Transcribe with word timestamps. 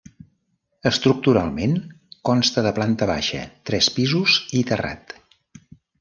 Estructuralment, 0.91 1.75
consta 2.29 2.63
de 2.67 2.71
planta 2.79 3.07
baixa, 3.11 3.41
tres 3.71 3.91
pisos 3.99 4.39
i 4.61 4.63
terrat. 4.71 5.15